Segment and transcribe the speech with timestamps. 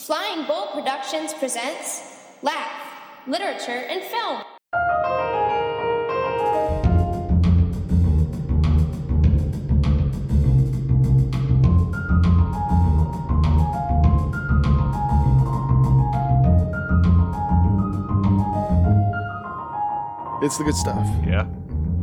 [0.00, 2.72] Flying Bull Productions presents Laugh,
[3.26, 4.42] Literature, and Film.
[20.42, 21.06] It's the good stuff.
[21.26, 21.46] Yeah.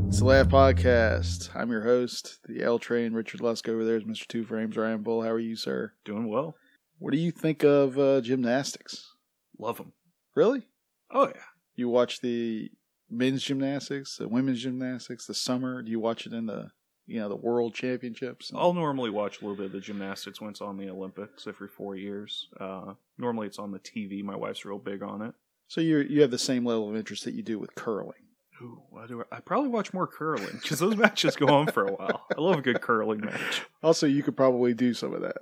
[0.07, 1.50] It's the Laugh Podcast.
[1.55, 3.14] I'm your host, the L Train.
[3.14, 4.27] Richard Lusk over there is Mr.
[4.27, 5.23] Two Frames Ryan Bull.
[5.23, 5.93] How are you, sir?
[6.05, 6.55] Doing well.
[7.00, 9.14] What do you think of uh, gymnastics?
[9.60, 9.93] Love them.
[10.36, 10.64] Really?
[11.11, 11.42] Oh, yeah.
[11.75, 12.71] You watch the
[13.10, 15.82] men's gymnastics, the women's gymnastics, the summer?
[15.82, 16.71] Do you watch it in the
[17.05, 18.52] you know the world championships?
[18.55, 21.68] I'll normally watch a little bit of the gymnastics when it's on the Olympics every
[21.68, 22.50] four years.
[22.60, 24.24] Uh, normally it's on the TV.
[24.24, 25.33] My wife's real big on it.
[25.68, 28.14] So you you have the same level of interest that you do with curling.
[28.61, 31.93] Ooh, do I, I probably watch more curling because those matches go on for a
[31.93, 32.25] while.
[32.36, 33.61] I love a good curling match.
[33.83, 35.38] Also, you could probably do some of that.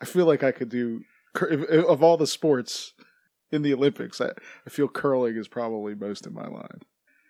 [0.00, 1.02] I feel like I could do
[1.34, 2.92] cur- if- if- of all the sports
[3.50, 4.20] in the Olympics.
[4.20, 4.30] I,
[4.66, 6.80] I feel curling is probably most in my line.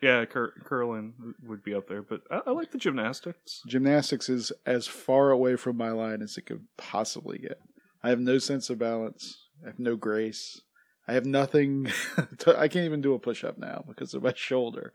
[0.03, 3.63] Yeah, cur- curling would be up there, but I, I like the gymnastics.
[3.67, 7.59] Gymnastics is as far away from my line as it could possibly get.
[8.03, 9.49] I have no sense of balance.
[9.65, 10.61] I have no grace.
[11.09, 11.89] I have nothing.
[12.39, 14.93] To, I can't even do a push up now because of my shoulder.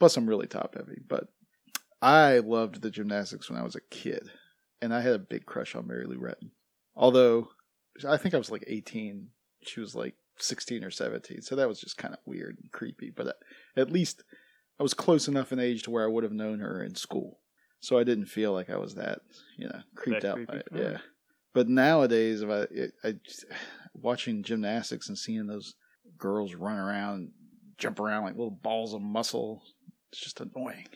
[0.00, 1.00] Plus, I'm really top heavy.
[1.06, 1.28] But
[2.02, 4.28] I loved the gymnastics when I was a kid,
[4.82, 6.50] and I had a big crush on Mary Lou Retton.
[6.98, 7.48] Although
[8.06, 9.28] I think I was like 18,
[9.62, 13.10] she was like 16 or 17, so that was just kind of weird and creepy.
[13.14, 13.32] But uh,
[13.76, 14.24] at least
[14.78, 17.38] I was close enough in age to where I would have known her in school,
[17.80, 19.20] so I didn't feel like I was that
[19.56, 20.68] you know creeped That out by it.
[20.74, 20.98] Yeah.
[21.54, 23.46] But nowadays, if I, it, I just-
[23.94, 25.74] watching gymnastics and seeing those
[26.18, 27.30] girls run around,
[27.78, 29.62] jump around like little balls of muscle,
[30.10, 30.88] it's just annoying.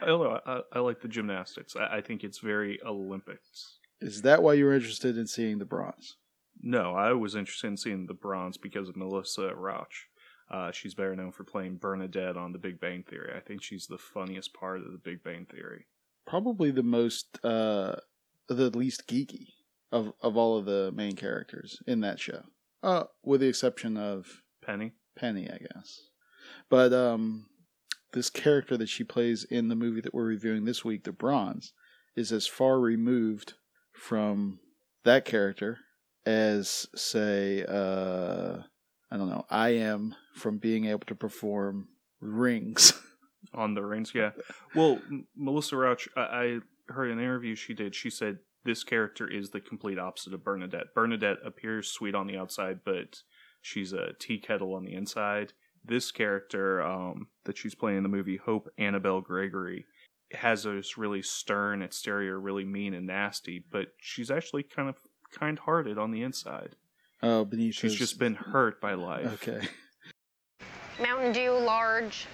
[0.00, 0.40] I don't know.
[0.46, 1.76] I, I like the gymnastics.
[1.76, 3.78] I, I think it's very Olympics.
[4.00, 6.16] Is that why you were interested in seeing the bronze?
[6.62, 10.08] No, I was interested in seeing the bronze because of Melissa Rauch.
[10.50, 13.32] Uh, she's better known for playing Bernadette on The Big Bang Theory.
[13.36, 15.86] I think she's the funniest part of The Big Bang Theory.
[16.26, 17.96] Probably the most, uh,
[18.48, 19.48] the least geeky
[19.92, 22.42] of of all of the main characters in that show,
[22.82, 24.92] uh, with the exception of Penny.
[25.16, 26.08] Penny, I guess.
[26.68, 27.46] But um,
[28.16, 31.74] this character that she plays in the movie that we're reviewing this week, The Bronze,
[32.16, 33.52] is as far removed
[33.92, 34.58] from
[35.04, 35.80] that character
[36.24, 38.56] as, say, uh,
[39.10, 41.88] I don't know, I am from being able to perform
[42.22, 42.94] rings.
[43.54, 44.12] on the rings.
[44.14, 44.30] Yeah.
[44.74, 44.98] Well,
[45.36, 47.94] Melissa Rauch, I, I heard an interview she did.
[47.94, 50.94] She said this character is the complete opposite of Bernadette.
[50.94, 53.18] Bernadette appears sweet on the outside, but
[53.60, 55.52] she's a tea kettle on the inside.
[55.86, 59.84] This character um, that she's playing in the movie, Hope Annabelle Gregory,
[60.32, 64.96] has this really stern exterior, really mean and nasty, but she's actually kind of
[65.30, 66.74] kind-hearted on the inside.
[67.22, 69.32] Oh, beneath She's just been hurt by life.
[69.34, 69.66] Okay.
[71.00, 72.26] Mountain Dew large.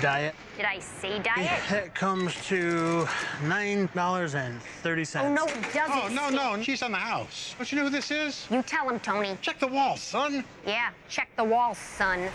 [0.00, 0.34] Diet.
[0.56, 1.60] Did I say diet?
[1.72, 3.06] It comes to
[3.44, 5.26] nine dollars and thirty cents.
[5.26, 6.18] Oh no, it doesn't.
[6.18, 7.54] Oh, no, no, she's on the house.
[7.58, 8.46] Don't you know who this is?
[8.50, 9.36] You tell him, Tony.
[9.42, 10.44] Check the wall, son.
[10.64, 12.28] Yeah, check the wall, son.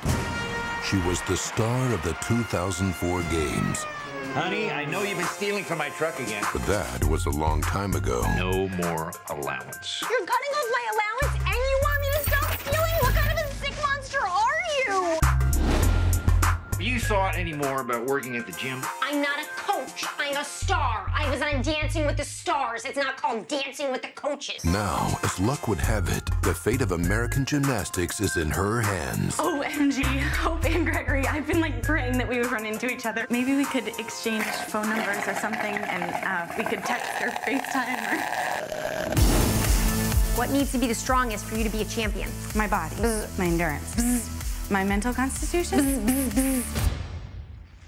[0.84, 3.86] She was the star of the 2004 games,
[4.34, 6.42] Honey, I know you've been stealing from my truck again.
[6.54, 8.22] but that was a long time ago.
[8.38, 10.02] No more allowance.
[10.10, 12.96] You're cutting off my allowance and you want me to stop stealing?
[13.02, 15.20] What kind of a sick monster are you?
[16.72, 18.82] Have you thought any more about working at the gym?
[19.02, 20.06] I'm not a coach.
[20.32, 21.12] I'm a star.
[21.14, 22.86] I was on Dancing with the Stars.
[22.86, 24.64] It's not called Dancing with the Coaches.
[24.64, 29.36] Now, as luck would have it, the fate of American gymnastics is in her hands.
[29.36, 33.28] OMG, Hope Ann Gregory, I've been like praying that we would run into each other.
[33.30, 38.00] Maybe we could exchange phone numbers or something and uh, we could text or FaceTime
[38.08, 39.16] or.
[40.38, 42.30] What needs to be the strongest for you to be a champion?
[42.56, 42.96] my body,
[43.38, 46.64] my endurance, my mental constitution.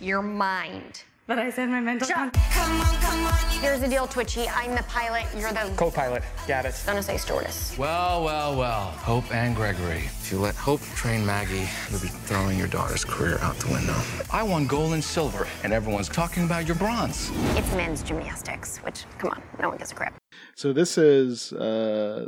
[0.02, 1.04] Your mind.
[1.26, 4.50] But I said my mental Shut con- Here's the deal, Twitchy.
[4.50, 5.26] I'm the pilot.
[5.38, 5.72] You're the.
[5.78, 6.22] Co-pilot.
[6.50, 6.84] Got it.
[6.86, 7.78] Gonna say stewardess.
[7.78, 8.92] Well, well, well.
[8.92, 10.00] Hope Ann Gregory.
[10.00, 13.96] If you let Hope train Maggie, you'll be throwing your daughter's career out the window.
[14.32, 17.32] I won gold and silver, and everyone's talking about your bronze.
[17.56, 20.16] It's men's gymnastics, which, come on, no one gives a crap.
[20.56, 22.28] So this is uh,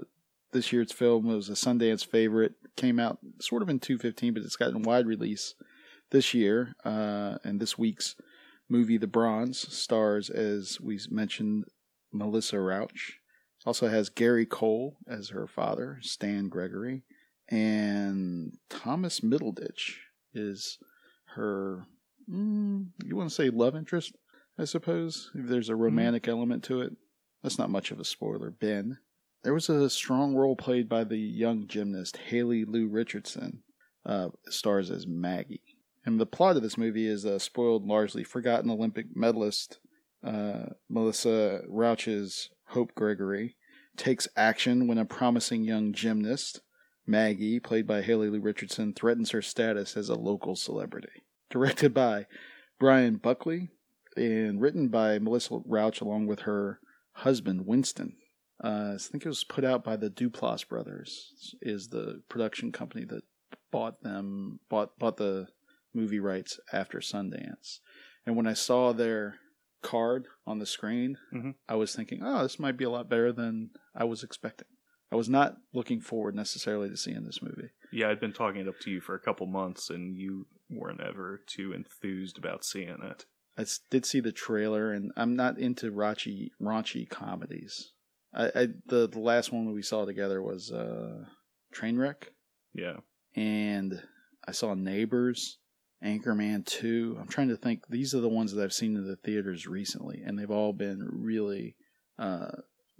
[0.54, 1.30] this year's film.
[1.30, 2.54] It was a Sundance favorite.
[2.78, 5.54] Came out sort of in 215, but it's gotten wide release
[6.12, 6.76] this year.
[6.86, 8.16] Uh, and this week's
[8.70, 11.66] movie, The Bronze, stars as we mentioned
[12.12, 13.20] Melissa Rauch.
[13.66, 17.04] Also has Gary Cole as her father, Stan Gregory,
[17.50, 19.96] and Thomas Middleditch
[20.34, 20.78] is
[21.36, 21.88] her.
[22.30, 24.16] Mm, you want to say love interest?
[24.58, 26.94] I suppose if there's a romantic element to it.
[27.44, 28.50] That's not much of a spoiler.
[28.50, 28.98] Ben,
[29.44, 33.62] there was a strong role played by the young gymnast Haley Lu Richardson,
[34.06, 35.75] uh, stars as Maggie.
[36.06, 39.80] And the plot of this movie is a spoiled, largely forgotten Olympic medalist
[40.24, 43.56] uh, Melissa Rauch's Hope Gregory
[43.98, 46.62] takes action when a promising young gymnast,
[47.08, 51.24] Maggie, played by Haley Lu Richardson, threatens her status as a local celebrity.
[51.50, 52.26] Directed by
[52.80, 53.70] Bryan Buckley
[54.18, 56.80] and written by Melissa Rauch along with her
[57.14, 58.16] husband Winston.
[58.64, 61.56] Uh, I think it was put out by the Duplass brothers.
[61.62, 63.24] Is the production company that
[63.72, 65.48] bought them bought bought the
[65.96, 67.80] movie rights after Sundance.
[68.26, 69.36] And when I saw their
[69.82, 71.56] card on the screen, Mhm.
[71.70, 74.68] I was thinking, oh, this might be a lot better than I was expecting.
[75.12, 77.70] I was not looking forward necessarily to seeing this movie.
[77.92, 81.02] Yeah, I'd been talking it up to you for a couple months, and you weren't
[81.02, 83.26] ever too enthused about seeing it.
[83.58, 87.92] I did see the trailer, and I'm not into raunchy, raunchy comedies.
[88.34, 91.26] I, I the, the last one we saw together was uh,
[91.74, 92.30] Trainwreck,
[92.74, 92.98] Yeah.
[93.36, 94.02] and
[94.48, 95.60] I saw Neighbors,
[96.04, 97.18] Anchorman 2.
[97.20, 97.88] I'm trying to think.
[97.90, 101.08] These are the ones that I've seen in the theaters recently, and they've all been
[101.12, 101.76] really,
[102.20, 102.52] uh,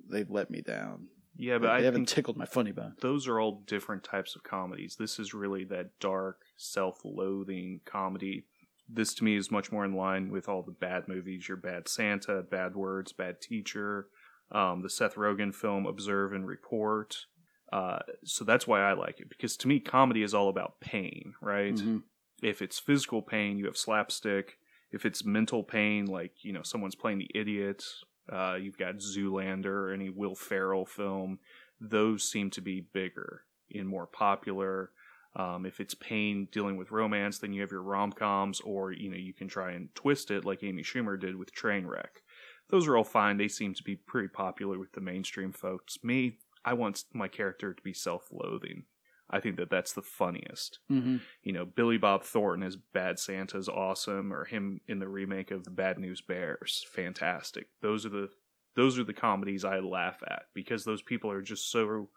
[0.10, 1.08] they've let me down.
[1.38, 2.96] Yeah, but they I haven't tickled my funny bone.
[3.02, 4.96] those are all different types of comedies.
[4.98, 8.46] This is really that dark, self-loathing comedy.
[8.88, 11.88] This to me is much more in line with all the bad movies: your Bad
[11.88, 14.08] Santa, Bad Words, Bad Teacher,
[14.52, 17.26] um, the Seth Rogen film Observe and Report.
[17.74, 21.34] Uh, so that's why I like it because to me, comedy is all about pain,
[21.42, 21.74] right?
[21.76, 22.04] Mhm.
[22.42, 24.58] If it's physical pain, you have slapstick.
[24.92, 27.84] If it's mental pain, like you know someone's playing the idiot,
[28.32, 31.40] uh, you've got Zoolander or any Will Ferrell film.
[31.80, 33.44] Those seem to be bigger
[33.74, 34.92] and more popular.
[35.36, 39.10] Um, if it's pain dealing with romance, then you have your rom coms, or you
[39.10, 42.22] know you can try and twist it like Amy Schumer did with Trainwreck.
[42.70, 43.38] Those are all fine.
[43.38, 45.98] They seem to be pretty popular with the mainstream folks.
[46.04, 48.86] Me, I want my character to be self-loathing.
[49.30, 50.80] I think that that's the funniest.
[50.92, 51.22] Mhm.
[51.44, 55.52] You know, Billy Bob Thornton as Bad Santa is awesome, or him in the remake
[55.52, 57.68] of The Bad News Bears, fantastic.
[57.82, 58.30] Those are the
[58.76, 62.10] those are the comedies I laugh at because those people are just so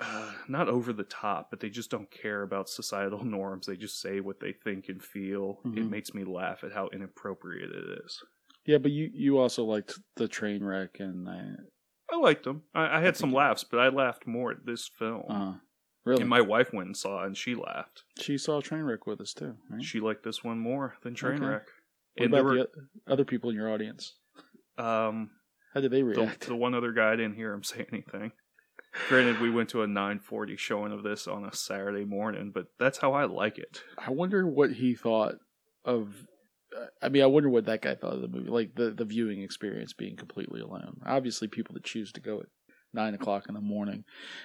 [0.00, 3.66] uh, not over the top, but they just don't care about societal norms.
[3.66, 5.60] They just say what they think and feel.
[5.64, 5.90] It Mhm.
[5.90, 8.22] makes me laugh at how inappropriate it is.
[8.66, 11.54] Yeah, but you, you also liked the train wreck, and I,
[12.10, 12.62] I liked them.
[12.74, 15.30] I, I had some laughs, but I laughed more at this film.
[15.30, 15.54] uh,
[16.04, 18.04] really, And my wife went and saw it, and she laughed.
[18.18, 19.56] she saw Trainwreck with us too.
[19.70, 19.82] Right?
[19.82, 21.26] She liked this one more than Okay.
[21.26, 21.62] Trainwreck.
[22.16, 24.14] What And there about were, the other people in your audience?
[24.78, 25.30] um,
[25.72, 26.46] How did they react?
[26.46, 28.32] the one other guy didn't hear him say anything.
[29.08, 32.98] Granted, we went to a 9:40 showing of this on a Saturday morning, but that's
[32.98, 33.82] how I like it.
[33.98, 35.34] I wonder what he thought
[35.84, 36.26] of.
[37.02, 39.42] I mean, I wonder what that guy thought of the movie, like the the viewing
[39.42, 41.00] experience being completely alone.
[41.04, 42.46] Obviously, people that choose to go at
[42.94, 44.04] nine o'clock in the morning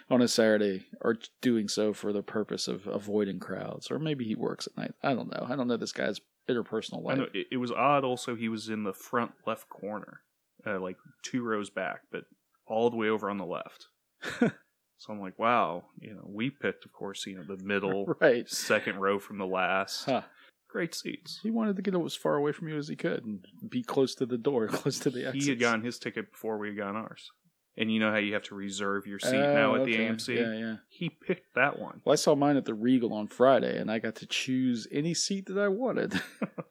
[0.10, 4.36] on a Saturday are doing so for the purpose of avoiding crowds, or maybe he
[4.36, 4.94] works at night.
[5.04, 5.46] I don't know.
[5.50, 6.19] I don't know this guy's
[6.50, 7.18] interpersonal I life.
[7.19, 8.04] know it, it was odd.
[8.04, 10.22] Also, he was in the front left corner,
[10.66, 12.24] uh, like two rows back, but
[12.66, 13.88] all the way over on the left.
[14.40, 18.50] so I'm like, wow, you know, we picked, of course, you know, the middle, Right.
[18.50, 20.06] second row from the last.
[20.06, 20.24] Huh.
[20.69, 21.40] Great seats.
[21.42, 24.13] He wanted to get as far away from you as he could and be close
[24.16, 25.42] to the door, close to the exit.
[25.44, 27.31] He had gotten his ticket before we had gotten ours.
[27.79, 29.95] And you know how you have to reserve your seat Oh, now at the.
[29.95, 30.36] AMC?
[30.36, 30.75] Yeah, yeah.
[30.89, 32.01] He picked that one.
[32.03, 35.13] Well, I saw mine at the Regal on Friday, and I got to choose any
[35.13, 36.13] seat that I wanted.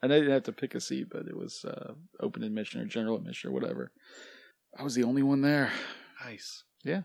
[0.03, 2.85] and I didn't have to pick a seat, but it was uh, open admission or
[2.85, 3.91] general admission or whatever.
[4.77, 5.71] I was the only one there.
[6.23, 6.63] Nice.
[6.83, 7.01] Yeah.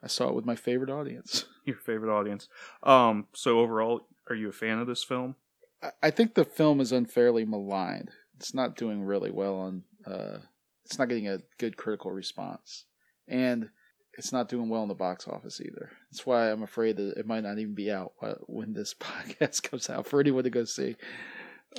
[0.00, 1.44] I saw it with my favorite audience.
[1.64, 2.48] Your favorite audience.
[2.84, 5.34] Um, so overall, are you a fan of this film?
[5.82, 8.10] I- I think the film is unfairly maligned.
[8.36, 9.82] It's not doing really well on.
[10.06, 10.38] Uh,
[10.84, 12.84] it's not getting a good critical response,
[13.28, 13.68] and
[14.18, 15.90] it's not doing well in the box office either.
[16.10, 18.12] That's why I'm afraid that it might not even be out
[18.46, 20.96] when this podcast comes out for anyone to go see.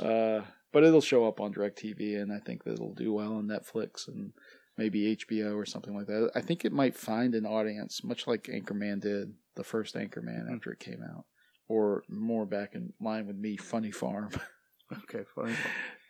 [0.01, 3.47] Uh, but it'll show up on DirecTV, and I think that it'll do well on
[3.47, 4.33] Netflix and
[4.75, 6.31] maybe HBO or something like that.
[6.33, 10.71] I think it might find an audience, much like Anchorman did, the first Anchorman after
[10.71, 11.25] it came out,
[11.67, 14.29] or more back in line with me, Funny Farm.
[14.91, 15.55] Okay, fine.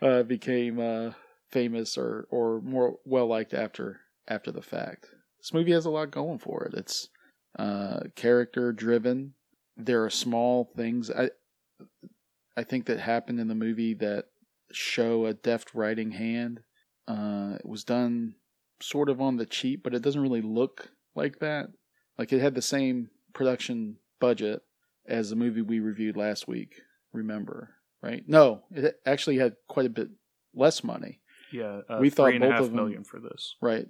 [0.02, 1.12] uh, became uh,
[1.52, 5.08] famous or or more well liked after after the fact.
[5.44, 6.74] This movie has a lot going for it.
[6.74, 7.10] It's
[7.60, 9.34] uh, character driven.
[9.76, 11.32] There are small things I
[12.56, 14.26] I think that happen in the movie that
[14.72, 16.62] show a deft writing hand.
[17.08, 18.36] Uh, it was done
[18.82, 21.68] sort of on the cheap, but it doesn't really look like that.
[22.18, 24.62] Like it had the same production budget
[25.06, 26.76] as the movie we reviewed last week.
[27.12, 27.72] Remember,
[28.02, 28.24] right?
[28.28, 30.08] No, it actually had quite a bit
[30.56, 31.20] less money.
[31.52, 33.56] Yeah, uh, We thought three and a both half of them- million for this.
[33.62, 33.88] Right.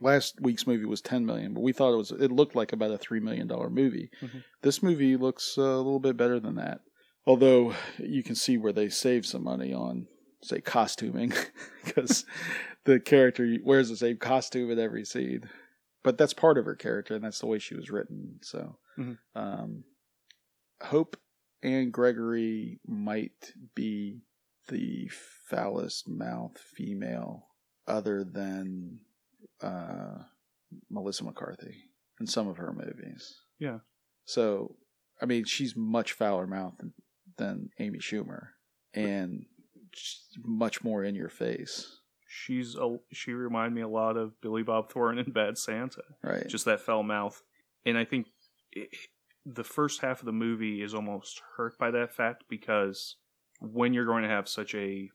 [0.00, 2.90] Last week's movie was 10 million, but we thought it was it looked like about
[2.90, 4.10] a 3 million dollar movie.
[4.20, 4.42] Mhm.
[4.62, 6.80] This movie looks uh, a little bit better than that.
[7.26, 10.08] Although you can see where they save some money on
[10.42, 11.32] say costuming
[11.84, 12.26] because
[12.84, 15.48] the character wears the same costume in every scene.
[16.02, 18.40] But that's part of her character and that's the way she was written.
[18.42, 19.18] So Mhm.
[19.34, 19.84] um
[20.82, 21.16] Hope
[21.62, 24.20] Ann Gregory might be
[24.68, 25.08] the
[25.48, 27.46] foulest mouth female
[27.86, 28.98] other than
[29.64, 30.22] uh,
[30.90, 31.74] Melissa McCarthy
[32.20, 33.40] in some of her movies.
[33.58, 33.78] Yeah.
[34.24, 34.76] So,
[35.20, 36.92] I mean, she's much fouler mouthed than,
[37.36, 38.48] than Amy Schumer
[38.92, 39.46] and
[40.44, 42.00] much more in your face.
[42.26, 46.02] She's a, she reminded me a lot of Billy Bob Thornton in Bad Santa.
[46.22, 46.48] Right.
[46.48, 47.40] Just that foul mouth.
[47.86, 48.26] And I think
[48.72, 48.88] it,
[49.46, 53.16] the first half of the movie is almost hurt by that fact because
[53.60, 55.10] when you're going to have such a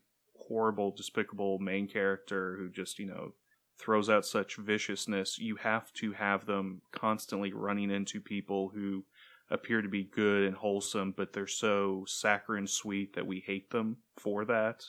[0.48, 3.32] horrible, despicable main character who just, you know,
[3.80, 9.04] throws out such viciousness, you have to have them constantly running into people who
[9.50, 13.96] appear to be good and wholesome, but they're so saccharine sweet that we hate them
[14.16, 14.84] for that.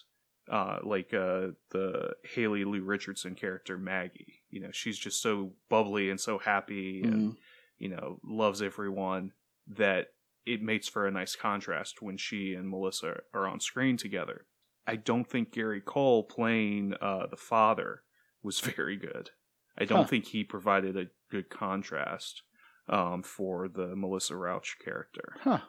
[0.49, 6.09] Uh, like uh, the Haley Lu Richardson character Maggie, you know, she's just so bubbly
[6.09, 7.37] and so happy, and Mhm.
[7.77, 9.31] you know, loves everyone
[9.67, 10.07] that
[10.45, 14.45] it makes for a nice contrast when she and Melissa are on screen together.
[14.85, 18.03] I don't think Gary Cole playing uh, the father
[18.43, 19.29] was very good.
[19.77, 20.07] I don't Huh.
[20.07, 22.41] think he provided a good contrast
[22.89, 25.35] um, for the Melissa Rauch character.
[25.41, 25.59] Huh.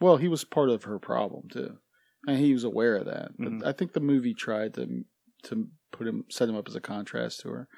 [0.00, 1.78] Well, he was part of her problem too,
[2.26, 3.32] and he was aware of that.
[3.38, 3.66] But Mhm.
[3.66, 5.04] I think the movie tried to
[5.44, 7.68] to put him set him up as a contrast to her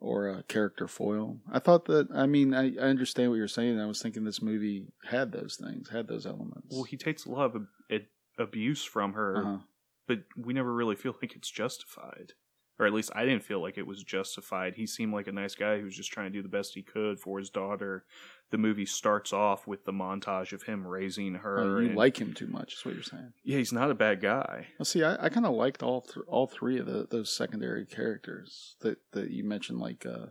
[0.00, 1.40] or a character foil.
[1.50, 2.08] I thought that.
[2.14, 3.78] I mean, I, I understand what you're saying.
[3.80, 6.68] I was thinking this movie had those things, had those elements.
[6.70, 8.06] Well, he takes a lot of ab-
[8.38, 9.58] abuse from her, Uh-huh.
[10.06, 12.32] but we never really feel like it's justified.
[12.80, 14.74] Or at least I didn't feel like it was justified.
[14.74, 16.82] He seemed like a nice guy who was just trying to do the best he
[16.82, 18.04] could for his daughter.
[18.50, 21.58] The movie starts off with the montage of him raising her.
[21.58, 23.32] Oh, you and- like him too much, is what you're saying.
[23.42, 24.68] Yeah, he's not a bad guy.
[24.78, 27.84] Well, see, I, I kind of liked all th- all three of the, those secondary
[27.84, 29.80] characters that, that you mentioned.
[29.80, 30.26] Like, uh,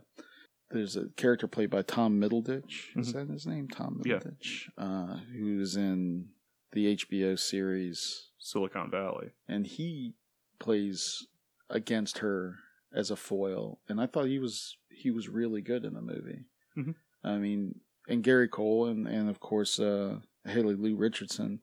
[0.70, 2.96] there's a character played by Tom Middleditch.
[2.96, 3.12] Is Mhm.
[3.26, 3.68] that his name?
[3.68, 4.16] Tom Yeah.
[4.20, 6.30] Middleditch, uh, who's in
[6.72, 9.32] the HBO series Silicon Valley.
[9.46, 10.14] and he
[10.58, 11.26] plays
[11.70, 12.56] against her
[12.94, 16.44] as a foil, and I thought he was he was really good in the movie.
[16.76, 16.94] Mhm.
[17.22, 21.60] I mean, and Gary Cole and and of course uh, Haley Lu Richardson.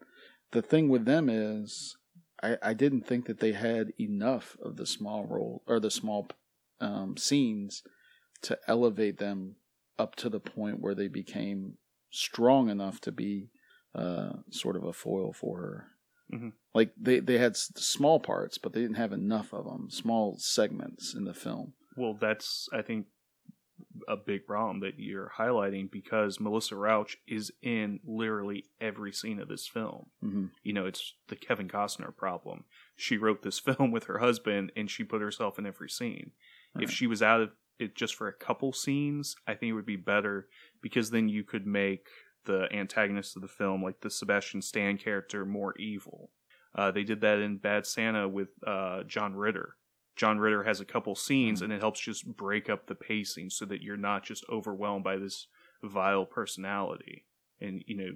[0.52, 1.98] The thing with them is,
[2.42, 6.28] I I didn't think that they had enough of the small role or the small
[6.80, 7.84] um, scenes
[8.44, 9.56] to elevate them
[9.98, 11.78] up to the point where they became
[12.12, 13.50] strong enough to be
[13.96, 15.88] uh, sort of a foil for her.
[16.34, 16.54] Mhm.
[16.74, 21.14] Like they they had small parts, but they didn't have enough of them, small segments
[21.14, 21.74] in the film.
[21.96, 23.08] Well, that's I think
[24.08, 29.48] a big problem that you're highlighting because Melissa Rauch is in literally every scene of
[29.48, 30.08] this film.
[30.24, 30.52] Mhm.
[30.64, 32.66] You know, it's the Kevin Costner problem.
[32.96, 36.32] She wrote this film with her husband and she put herself in every scene.
[36.74, 36.84] Right.
[36.84, 39.86] If she was out of it just for a couple scenes, I think it would
[39.86, 40.48] be better
[40.82, 42.08] because then you could make
[42.46, 46.32] the antagonist of the film, like the Sebastian Stan character, more evil.
[46.74, 49.78] Uh, they did that in Bad Santa with uh, John Ritter.
[50.16, 53.66] John Ritter has a couple scenes, and it helps just break up the pacing so
[53.66, 55.48] that you're not just overwhelmed by this
[55.84, 57.26] vile personality.
[57.60, 58.12] And you know,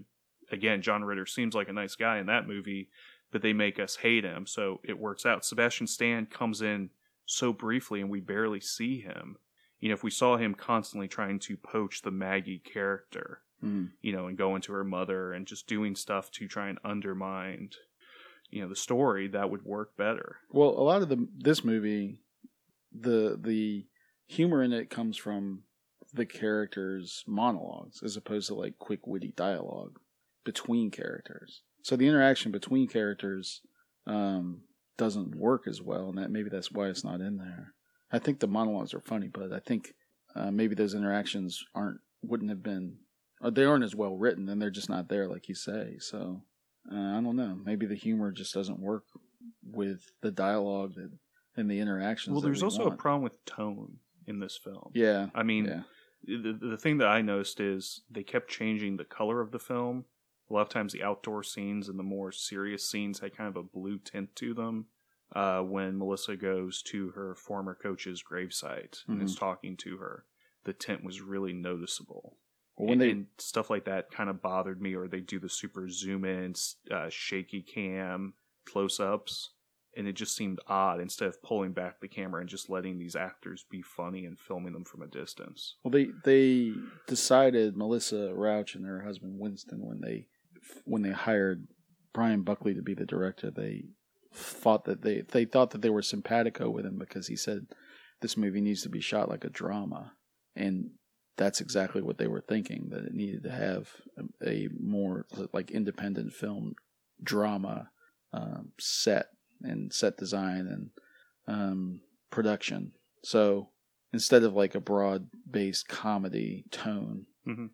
[0.52, 2.90] again, John Ritter seems like a nice guy in that movie,
[3.32, 5.46] but they make us hate him, so it works out.
[5.46, 6.90] Sebastian Stan comes in
[7.26, 9.38] so briefly, and we barely see him.
[9.80, 13.92] You know, if we saw him constantly trying to poach the Maggie character, Mhm.
[14.02, 17.72] you know, and go into her mother and just doing stuff to try and undermine,
[18.50, 20.38] you know, the story, that would work better.
[20.50, 22.24] Well, a lot of the this movie,
[22.92, 23.88] the the
[24.28, 25.64] humor in it comes from
[26.14, 30.00] the characters' monologues as opposed to like quick witty dialogue
[30.44, 31.62] between characters.
[31.84, 33.62] So the interaction between characters
[34.08, 34.62] um,
[34.98, 37.74] doesn't work as well, and that maybe that's why it's not in there.
[38.12, 39.94] I think the monologues are funny, but I think
[40.36, 42.98] uh, maybe those interactions aren't wouldn't have been
[43.42, 45.98] they aren't as well written, and they're just not there, like you say.
[46.00, 46.42] So
[46.92, 47.58] uh, I don't know.
[47.64, 49.04] Maybe the humor just doesn't work
[49.64, 51.12] with the dialogue that
[51.56, 52.34] and the interactions.
[52.34, 52.94] Well, there's we also want.
[52.94, 54.92] a problem with tone in this film.
[54.94, 55.82] Yeah, I mean, yeah.
[56.26, 60.06] the, the thing that I noticed is they kept changing the color of the film.
[60.50, 63.56] A lot of times, the outdoor scenes and the more serious scenes had kind of
[63.56, 64.86] a blue tint to them.
[65.36, 69.40] Uh, when Melissa goes to her former coach's gravesite and is Mhm.
[69.40, 70.26] talking to her,
[70.64, 72.38] the tint was really noticeable.
[72.80, 75.38] Well, when and, they- and stuff like that kind of bothered me, or they do
[75.40, 76.56] the super zoom in,
[76.90, 78.34] uh, shaky cam
[78.66, 79.52] close ups.
[79.98, 83.16] and it just seemed odd instead of pulling back the camera and just letting these
[83.16, 85.76] actors be funny and filming them from a distance.
[85.84, 86.74] Well, they they
[87.08, 90.28] decided Melissa Rauch and her husband Winston when they
[90.86, 91.68] when they hired
[92.14, 93.86] Bryan Buckley to be the director, they
[94.34, 97.66] thought that they they thought that they were simpatico with him because he said
[98.22, 100.14] this movie needs to be shot like a drama,
[100.56, 100.92] and
[101.40, 103.90] that's exactly what they were thinking that it needed to have
[104.46, 106.74] a, more like independent film
[107.24, 107.90] drama
[108.34, 109.28] um, set
[109.62, 110.90] and set design and
[111.48, 112.92] um, production.
[113.24, 113.70] So
[114.12, 117.26] instead of like a broad based comedy tone.
[117.48, 117.68] Mm-hmm.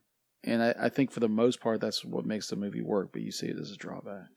[0.43, 3.23] And I, I think for the most part, that's what makes the movie work, but
[3.23, 4.27] you see it as a drawback.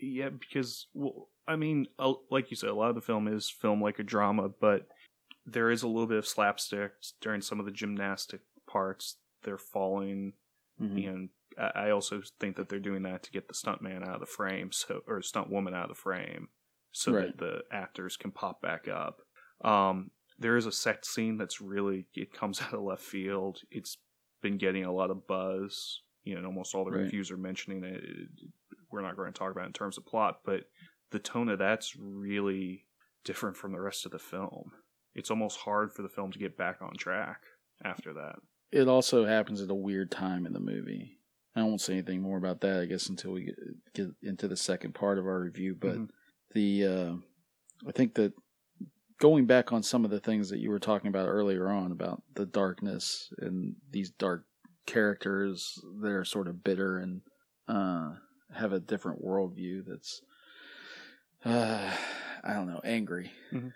[0.00, 1.88] Yeah, because, well, I mean,
[2.30, 4.86] like you said, a lot of the film is filmed like a drama, but
[5.46, 9.18] there is a little bit of slapstick during some of the gymnastic parts.
[9.42, 10.34] They're falling,
[10.80, 11.08] Mhm.
[11.08, 14.14] and I I also think that they're doing that to get the stunt man out
[14.14, 16.48] of the frame, so or stunt woman out of the frame,
[16.92, 17.26] so Right.
[17.26, 19.22] that the actors can pop back up.
[19.62, 23.62] Um, there is a sex scene that's really it comes out of left field.
[23.70, 23.96] It's
[24.42, 26.02] been getting a lot of buzz.
[26.24, 27.02] You know, and almost all the Right.
[27.02, 28.02] reviews are mentioning it.
[28.90, 30.68] We're not going to talk about it in terms of plot, but
[31.10, 32.88] the tone of that's really
[33.22, 34.72] different from the rest of the film.
[35.16, 37.40] It's almost hard for the film to get back on track
[37.82, 38.36] after that.
[38.70, 41.18] It also happens at a weird time in the movie.
[41.54, 43.56] I won't say anything more about that, I guess, until we get,
[43.94, 45.74] get into the second part of our review.
[45.74, 46.10] But Mhm.
[46.52, 47.16] the, uh,
[47.88, 48.34] I think that
[49.18, 52.22] going back on some of the things that you were talking about earlier on about
[52.34, 54.44] the darkness and these dark
[54.84, 57.22] characters that are sort of bitter and
[57.68, 58.16] uh,
[58.52, 60.20] have a different worldview that's,
[61.44, 61.96] uh,
[62.44, 63.32] I don't know, angry.
[63.50, 63.72] Mhm.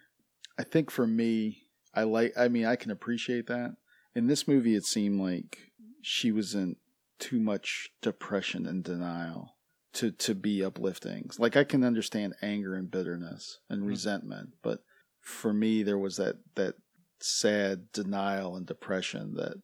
[0.58, 1.64] I think for me,
[1.94, 2.32] I like.
[2.36, 3.76] I mean, I can appreciate that.
[4.14, 5.58] In this movie, it seemed like
[6.02, 6.76] she was in
[7.18, 9.56] too much depression and denial
[9.94, 11.30] to to be uplifting.
[11.38, 13.88] Like I can understand anger and bitterness and hmm.
[13.88, 14.80] resentment, but
[15.20, 16.74] for me, there was that that
[17.20, 19.56] sad denial and depression that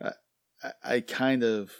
[0.00, 1.70] I, I- I kind of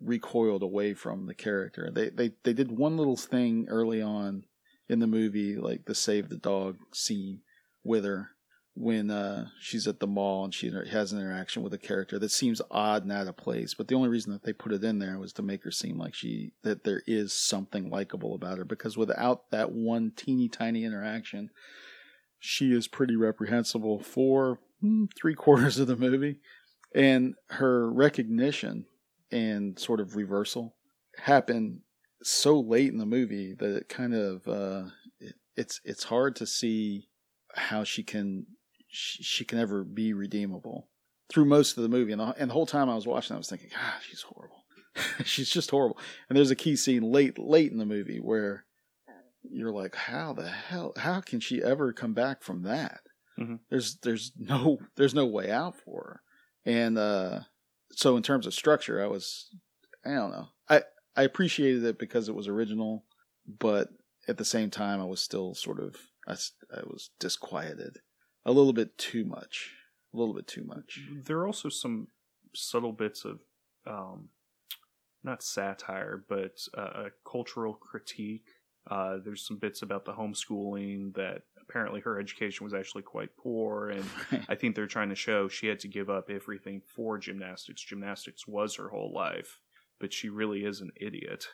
[0.00, 1.90] recoiled away from the character.
[1.92, 4.44] They they they did one little thing early on
[4.88, 7.40] in the movie, like the save the dog scene
[7.84, 8.30] with her
[8.76, 12.30] when uh, she's at the mall and she has an interaction with a character that
[12.30, 13.72] seems odd and out of place.
[13.72, 15.96] But the only reason that they put it in there was to make her seem
[15.96, 18.64] like she that there is something likable about her.
[18.64, 21.50] Because without that one teeny tiny interaction,
[22.40, 26.40] she is pretty reprehensible for hmm, three quarters of the movie.
[26.94, 28.86] And her recognition
[29.30, 30.74] and sort of reversal
[31.16, 31.82] happen
[32.22, 34.84] so late in the movie that it kind of uh,
[35.20, 37.08] it, it's it's hard to see
[37.56, 38.46] how she can
[38.88, 40.88] she, she can ever be redeemable
[41.32, 42.12] through most of the movie.
[42.12, 44.64] And the, and the whole time I was watching I was thinking ah she's horrible.
[45.24, 45.98] She's just horrible.
[46.28, 48.64] And there's a key scene late late in the movie where
[49.42, 53.00] you're like how the hell how can she ever come back from that?
[53.38, 53.58] Mhm.
[53.70, 56.20] there's there's no there's no way out for
[56.64, 56.70] her.
[56.72, 57.40] And uh
[57.90, 59.48] so in terms of structure I was
[60.06, 60.48] I don't know.
[60.68, 60.82] I
[61.16, 63.04] I appreciated it because it was original
[63.58, 63.88] but
[64.28, 66.32] at the same time I was still sort of I,
[66.74, 67.98] I was disquieted
[68.44, 69.72] a little bit too much
[70.12, 72.08] a little bit too much There are also some
[72.54, 73.40] subtle bits of,
[73.86, 74.28] um,
[75.22, 78.46] not satire, but uh, a cultural critique.
[78.90, 83.88] Uh, there's some bits about the homeschooling that apparently her education was actually quite poor,
[83.88, 84.04] and
[84.48, 87.82] I think they're trying to show she had to give up everything for gymnastics.
[87.82, 89.60] Gymnastics was her whole life,
[89.98, 91.46] but she really is an idiot.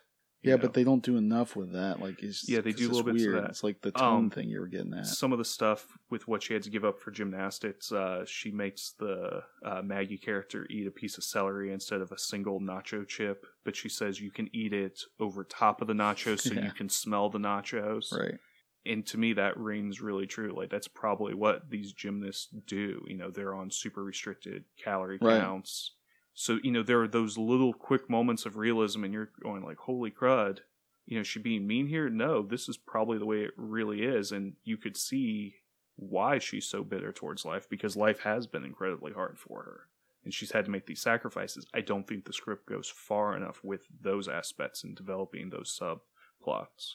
[0.43, 0.63] Yeah know?
[0.63, 3.25] but they don't do enough with that like it's Yeah, they do just little bits
[3.27, 3.51] of that.
[3.51, 6.27] it's like the tone Um, thing you were getting at some of the stuff with
[6.29, 7.91] what she had to give up for gymnastics.
[7.93, 12.19] Uh, she makes the uh, Maggie character eat a piece of celery instead of a
[12.19, 16.41] single nacho chip, but she says you can eat it over top of the nachos
[16.41, 16.65] so Yeah.
[16.65, 18.13] you can smell the nachos.
[18.13, 18.39] right
[18.87, 20.55] And to me, that rings really true.
[20.57, 23.05] Like that's probably what these gymnasts do.
[23.07, 25.41] You know, they're on super restricted calorie Right.
[25.41, 25.97] counts.
[26.41, 29.77] So you know there are those little quick moments of realism, and you're going like,
[29.77, 30.61] "Holy crud!"
[31.05, 32.09] you know, she being mean here?
[32.09, 34.31] No, this is probably the way it really is.
[34.31, 35.57] And you could see
[35.97, 39.81] why she's so bitter towards life because life has been incredibly hard for her.
[40.25, 41.67] And she's had to make these sacrifices.
[41.75, 46.95] I don't think the script goes far enough with those aspects in developing those subplots.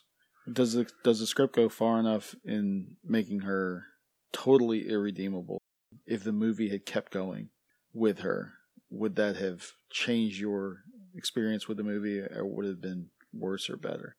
[0.51, 3.87] does the does the script go far enough in making her
[4.31, 5.61] totally irredeemable
[6.05, 7.49] if the movie had kept going
[7.93, 8.53] with her
[8.95, 10.77] would that have changed your
[11.15, 14.15] experience with the movie or would it have been worse or better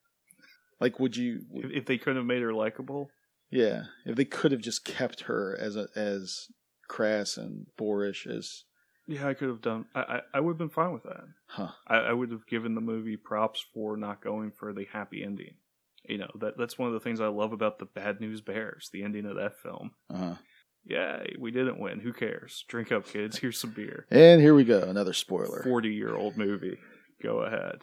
[0.79, 3.09] like would you If, they couldn't have made her likable,
[3.49, 6.47] Yeah, if they could have just kept her as a, as
[6.87, 8.63] crass and boorish as,
[9.07, 9.85] yeah, I could have done.
[9.95, 11.23] I I, I would have been fine with that.
[11.47, 11.71] huh?
[11.87, 15.55] I, I would have given the movie props for not going for the happy ending
[16.05, 18.89] You know that that's one of the things I love about the Bad News Bears,
[18.93, 19.91] the ending of that film.
[20.13, 20.35] Uh-huh.
[20.87, 21.99] Yeah, we didn't win.
[21.99, 22.63] Who cares?
[22.69, 23.37] Drink up, kids.
[23.37, 24.05] Here's some beer.
[24.09, 25.61] And here we go, another spoiler.
[25.63, 26.77] Forty year old movie.
[27.21, 27.81] Go ahead.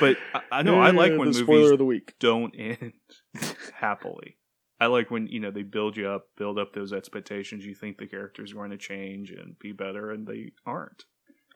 [0.00, 2.14] But I, I know I like when the movies of the week.
[2.20, 2.92] don't end
[3.74, 4.38] happily.
[4.80, 7.66] I like when you know they build you up, build up those expectations.
[7.66, 11.04] You think the characters are going to change and be better, and they aren't.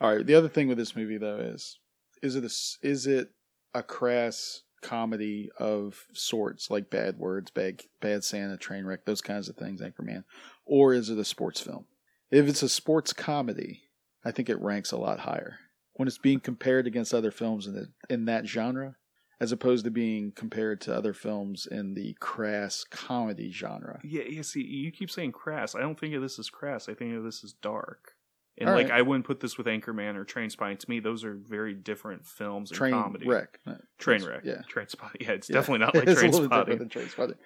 [0.00, 0.26] All right.
[0.26, 1.78] The other thing with this movie though is,
[2.22, 3.30] is it a is it
[3.72, 9.56] a crass comedy of sorts like Bad Words, Bad Bad Santa, Trainwreck, those kinds of
[9.56, 10.24] things, Anchorman,
[10.66, 11.86] or is it a sports film?
[12.30, 13.82] If it's a sports comedy,
[14.24, 15.58] I think it ranks a lot higher
[15.94, 18.96] when it's being compared against other films in the, in that genre,
[19.40, 24.00] as opposed to being compared to other films in the crass comedy genre.
[24.02, 24.42] Yeah, yeah.
[24.42, 25.74] See, you keep saying crass.
[25.74, 26.88] I don't think of this as crass.
[26.88, 28.11] I think of this as dark.
[28.58, 28.98] And All like, right.
[28.98, 30.78] I wouldn't put this with Anchorman or Trainspotting.
[30.80, 33.26] To me, those are very different films and Train comedy.
[33.26, 33.58] wreck,
[33.98, 34.42] Train wreck.
[34.44, 34.60] yeah.
[34.72, 35.20] Trainspotting.
[35.20, 35.54] Yeah, it's Yeah.
[35.54, 37.36] definitely not like it's a little different than Trainspotting.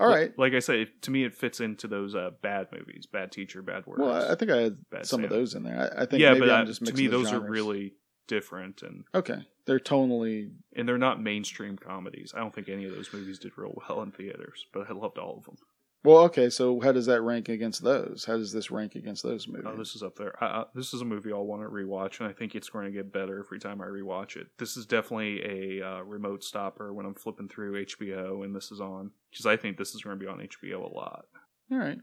[0.00, 0.32] All right.
[0.38, 3.86] Like I say, to me, it fits into those uh, bad movies, bad teacher, bad
[3.86, 4.00] words.
[4.00, 5.92] Well, I think I had some of those in there.
[5.96, 7.94] I, I think yeah, maybe but uh, to me, those are really
[8.26, 9.46] different, and okay.
[9.66, 12.32] They're tonally and they're not mainstream comedies.
[12.34, 15.18] I don't think any of those movies did real well in theaters, but I loved
[15.18, 15.56] all of them.
[16.08, 16.24] Well.
[16.24, 18.24] Okay, so how does that rank against those?
[18.26, 19.66] How does this rank against those movies?
[19.66, 20.32] Oh, this is up there.
[20.42, 22.86] I, I, this is a movie I'll want to rewatch, and I think it's going
[22.86, 24.48] to get better every time I rewatch it.
[24.58, 28.80] This is definitely a uh, remote stopper when I'm flipping through HBO and this is
[28.80, 31.26] on, because I think this is going to be on HBO a lot.
[31.70, 31.98] All right,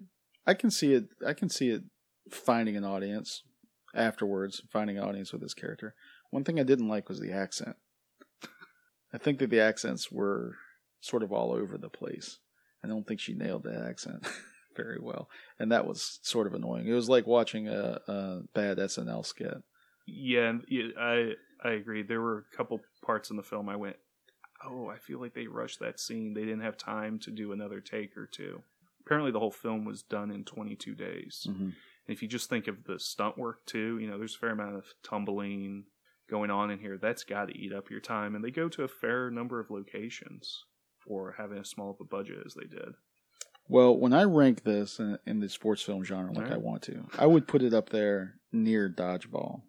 [0.46, 1.06] I can see it.
[1.26, 1.84] I can see it
[2.32, 3.44] finding an audience
[3.96, 5.96] afterwards, finding an audience with this character.
[6.32, 7.76] One thing I didn't like was the accent.
[9.14, 10.58] I think that the accents were
[11.00, 12.40] sort of all over the place.
[12.86, 14.28] I don't think she nailed that accent
[14.76, 15.28] very well,
[15.60, 16.88] and that was sort of annoying.
[16.88, 19.58] It was like watching a, a bad SNL skit.
[20.06, 20.54] Yeah,
[21.00, 21.32] I
[21.64, 22.04] I agree.
[22.04, 23.96] There were a couple parts in the film I went,
[24.64, 26.36] oh, I feel like they rushed that scene.
[26.36, 28.62] They didn't have time to do another take or two.
[29.04, 31.48] Apparently, the whole film was done in 22 days.
[31.50, 31.60] Mhm.
[31.60, 31.74] And
[32.16, 34.76] if you just think of the stunt work too, you know, there's a fair amount
[34.76, 35.86] of tumbling
[36.30, 36.98] going on in here.
[36.98, 38.36] That's got to eat up your time.
[38.36, 40.66] And they go to a fair number of locations
[41.08, 42.94] for having as small of a budget as they did.
[43.68, 46.54] Well, when I rank this in, in the sports film genre, like Alright.
[46.54, 49.62] I want to, I would put it up there near Dodgeball,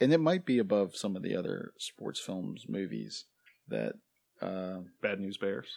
[0.00, 3.26] and it might be above some of the other sports films movies
[3.68, 3.94] that.
[4.42, 5.68] Uh, Bad News Bears.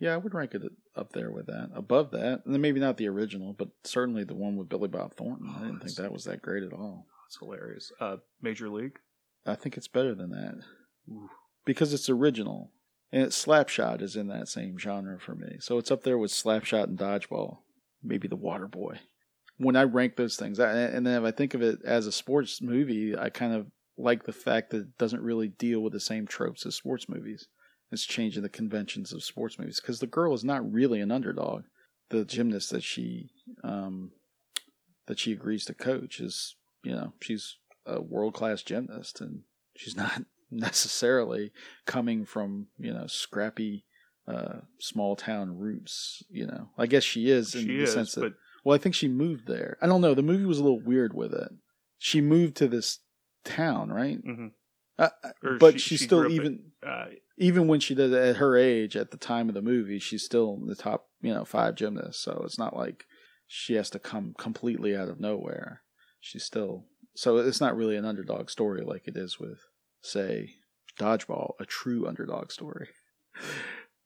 [0.00, 0.62] yeah, I would rank it
[0.96, 1.70] up there with that.
[1.74, 5.14] Above that, and then maybe not the original, but certainly the one with Billy Bob
[5.14, 5.54] Thornton.
[5.56, 7.06] I didn't think that was that great at all.
[7.26, 7.92] That's hilarious.
[8.00, 8.98] Uh, Major League.
[9.46, 10.60] I think it's better than that
[11.64, 12.72] because it's original,
[13.12, 15.56] and Slapshot is in that same genre for me.
[15.60, 17.58] So it's up there with Slapshot and Dodgeball,
[18.02, 19.00] maybe The Water Boy.
[19.56, 22.12] When I rank those things, I, and then if I think of it as a
[22.12, 23.66] sports movie, I kind of
[23.98, 27.48] like the fact that it doesn't really deal with the same tropes as sports movies.
[27.92, 31.64] It's changing the conventions of sports movies because the girl is not really an underdog.
[32.08, 33.30] The gymnast that she
[33.62, 34.12] um,
[35.06, 39.42] that she agrees to coach is, you know, she's a world class gymnast, and
[39.76, 41.52] she's not necessarily
[41.86, 43.84] coming from you know scrappy
[44.28, 46.22] uh, small town roots.
[46.30, 48.34] You know, I guess she is in She the is, sense that.
[48.64, 49.78] Well, I think she moved there.
[49.80, 50.14] I don't know.
[50.14, 51.50] The movie was a little weird with it.
[51.98, 52.98] She moved to this
[53.44, 54.22] town, right?
[54.24, 54.48] Mm-hmm.
[54.98, 55.08] Uh,
[55.58, 57.06] but she- she's she still even uh,
[57.38, 60.24] even when she did it at her age at the time of the movie, she's
[60.24, 62.22] still in the top you know five gymnasts.
[62.22, 63.04] So it's not like
[63.46, 65.82] she has to come completely out of nowhere.
[66.20, 66.84] She's still
[67.14, 69.58] so it's not really an underdog story like it is with
[70.02, 70.54] say
[70.98, 72.88] Dodgeball, a true underdog story.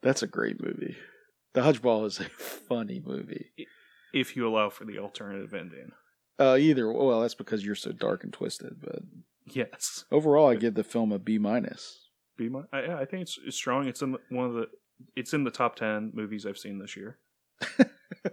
[0.03, 0.97] That's a great movie.
[1.55, 3.53] Dodgeball is a funny movie.
[4.13, 5.93] if you allow for the alternative ending.
[6.39, 8.75] Uh, either well, that's because you're so dark and twisted.
[8.81, 9.01] But
[9.47, 10.05] Yes.
[10.11, 12.09] overall, I give the film a B minus.
[12.37, 12.69] B minus.
[12.73, 13.87] I, I think it's, it's strong.
[13.87, 14.67] It's in the, one of the.
[15.17, 17.19] It's in the top ten movies I've seen this year.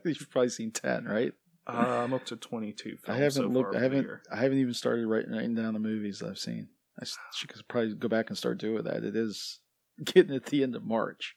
[0.05, 1.33] You've probably seen ten, right?
[1.67, 3.73] Uh, I'm up to 22 films I haven't so looked.
[3.73, 4.07] far I haven't.
[4.31, 6.69] I haven't even started writing, writing down the movies I've seen.
[7.01, 9.03] I s- should probably go back and start doing that.
[9.03, 9.59] It is
[10.05, 11.35] getting at the end of March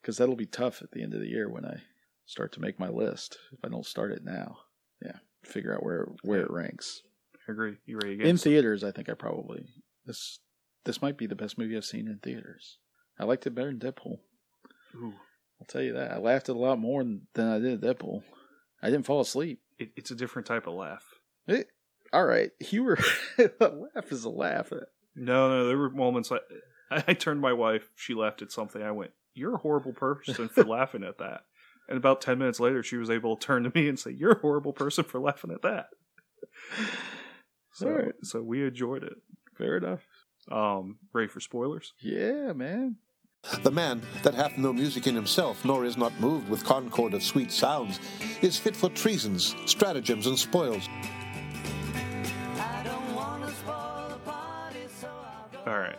[0.00, 1.82] because that'll be tough at the end of the year when I
[2.26, 3.38] start to make my list.
[3.52, 4.58] If I don't start it now,
[5.02, 7.02] yeah, figure out where where it ranks.
[7.48, 7.76] I agree.
[7.84, 9.66] You ready In theaters, I think I probably
[10.06, 10.40] this
[10.84, 12.78] this might be the best movie I've seen in theaters.
[13.18, 14.18] I liked it better than Deadpool.
[14.96, 15.14] Ooh.
[15.60, 16.10] I'll tell you that.
[16.10, 18.22] I laughed a lot more than, than I did at Deadpool.
[18.82, 19.60] I didn't fall asleep.
[19.78, 21.04] It, it's a different type of laugh.
[21.46, 21.68] It,
[22.12, 22.98] all right, humor.
[23.38, 24.72] a laugh is a laugh.
[25.16, 26.42] No, no, there were moments like
[26.90, 27.90] I, I turned my wife.
[27.94, 28.82] She laughed at something.
[28.82, 31.44] I went, "You're a horrible person for laughing at that."
[31.88, 34.32] And about ten minutes later, she was able to turn to me and say, "You're
[34.32, 35.88] a horrible person for laughing at that."
[37.76, 38.12] So, All right.
[38.22, 39.14] so we enjoyed it.
[39.58, 40.06] Fair enough.
[40.48, 41.92] Um, ready for spoilers?
[41.98, 42.98] Yeah, man.
[43.64, 47.22] The man that hath no music in himself, nor is not moved with concord of
[47.24, 47.98] sweet sounds,
[48.42, 50.88] is fit for treasons, stratagems, and spoils.
[55.74, 55.98] All right.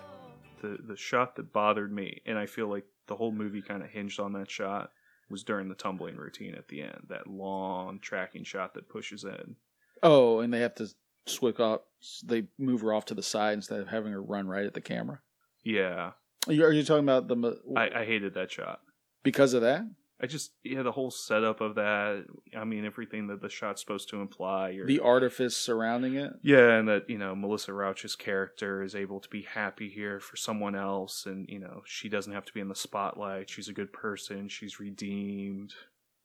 [0.62, 3.90] The the shot that bothered me, and I feel like the whole movie kind of
[3.90, 4.92] hinged on that shot,
[5.30, 7.08] was during the tumbling routine at the end.
[7.10, 9.58] That long tracking shot that pushes in.
[10.02, 10.88] Oh, and they have to
[11.26, 11.82] switch off.
[12.24, 14.82] They move her off to the side instead of having her run right at the
[14.82, 15.20] camera.
[15.64, 16.12] Yeah,
[16.48, 18.80] Are you, are you talking about the I, I hated that shot.
[19.24, 19.82] because of that?
[20.26, 22.26] I just yeah, the whole setup of that.
[22.58, 24.70] I mean, everything that the shot's supposed to imply.
[24.70, 26.34] You're, The artifice surrounding it.
[26.42, 30.36] Yeah, and that you know Melissa Rauch's character is able to be happy here for
[30.36, 33.52] someone else, and you know she doesn't have to be in the spotlight.
[33.52, 34.50] She's a good person.
[34.50, 35.76] She's redeemed.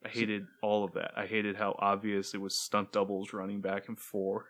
[0.02, 1.12] I hated all of that.
[1.14, 4.46] I hated how obvious it was stunt doubles running back and forth.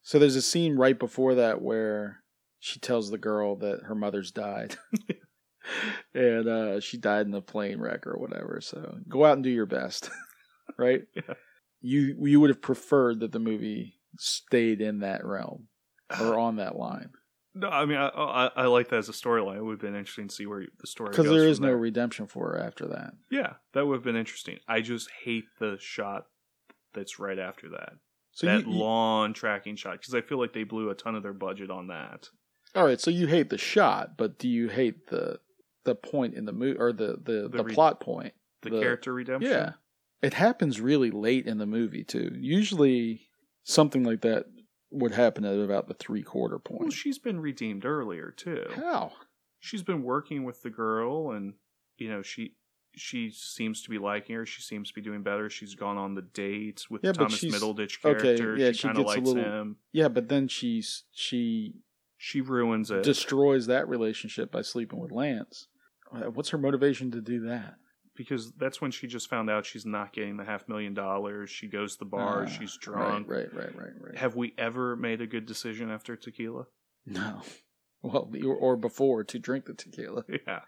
[0.00, 2.22] So there's a scene right before that where
[2.60, 4.76] she tells the girl that her mother's died.
[6.14, 8.60] and uh, she died in a plane wreck or whatever.
[8.62, 10.10] So go out and do your best.
[10.78, 11.02] right?
[11.14, 11.34] Yeah.
[11.82, 15.68] You you would have preferred that the movie stayed in that realm
[16.20, 17.10] or on that line.
[17.54, 19.56] No, I mean I I, I like that as a storyline.
[19.56, 21.16] It would have been interesting to see where the story goes.
[21.16, 21.76] Because there is no there.
[21.78, 23.12] redemption for her after that.
[23.30, 24.58] Yeah, that would have been interesting.
[24.68, 26.26] I just hate the shot
[26.92, 27.94] that's right after that.
[28.32, 31.14] So that you- you- long tracking shot because I feel like they blew a ton
[31.14, 32.28] of their budget on that.
[32.74, 35.40] All right, so you hate the shot, but do you hate the
[35.84, 38.34] the point in the movie or the the, the, re- plot point?
[38.62, 39.50] The, character redemption.
[39.50, 39.72] Yeah.
[40.22, 42.36] It happens really late in the movie too.
[42.38, 43.28] Usually
[43.64, 44.46] something like that
[44.90, 46.80] would happen at about the three quarter point.
[46.80, 48.64] Well, she's been redeemed earlier too.
[48.74, 49.12] How?
[49.60, 51.54] She's been working with the girl, and
[51.96, 52.54] you know she
[52.96, 54.44] she seems to be liking her.
[54.44, 55.48] She seems to be doing better.
[55.48, 58.20] She's gone on the dates with Yeah, the Thomas Middleditch okay.
[58.22, 58.56] character.
[58.56, 59.42] Yeah, she, she kind of a likes little.
[59.42, 59.76] him.
[59.92, 61.76] Yeah, but then she's she
[62.22, 65.68] She ruins it destroys that relationship by sleeping with Lance.
[66.34, 67.76] What's her motivation to do that?
[68.20, 71.48] because that's when she just found out she's not getting the half million dollars.
[71.48, 72.44] She goes to the bar.
[72.46, 73.26] Ah, she's drunk.
[73.30, 74.18] Right, right, right, right, right.
[74.18, 76.66] Have we ever made a good decision after tequila?
[77.06, 77.42] No.
[78.02, 80.24] Well, or, or before to drink the tequila.
[80.46, 80.60] Yeah.